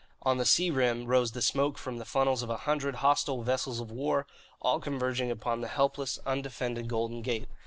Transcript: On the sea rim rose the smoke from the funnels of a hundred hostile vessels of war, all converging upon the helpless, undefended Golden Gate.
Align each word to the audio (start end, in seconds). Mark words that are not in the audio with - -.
On 0.23 0.39
the 0.39 0.47
sea 0.47 0.71
rim 0.71 1.05
rose 1.05 1.31
the 1.33 1.43
smoke 1.43 1.77
from 1.77 1.99
the 1.99 2.05
funnels 2.05 2.41
of 2.41 2.49
a 2.49 2.57
hundred 2.65 2.95
hostile 3.05 3.43
vessels 3.43 3.79
of 3.79 3.91
war, 3.91 4.25
all 4.59 4.79
converging 4.79 5.29
upon 5.29 5.61
the 5.61 5.67
helpless, 5.67 6.17
undefended 6.25 6.87
Golden 6.87 7.21
Gate. 7.21 7.47